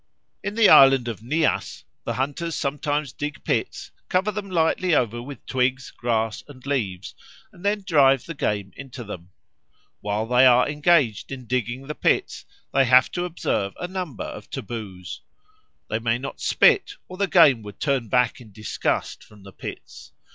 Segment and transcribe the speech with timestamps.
[0.43, 5.45] In the island of Nias the hunters sometimes dig pits, cover them lightly over with
[5.45, 7.13] twigs, grass, and leaves,
[7.53, 9.29] and then drive the game into them.
[9.99, 14.49] While they are engaged in digging the pits, they have to observe a number of
[14.49, 15.21] taboos.
[15.87, 20.13] They may not spit, or the game would turn back in disgust from the pits.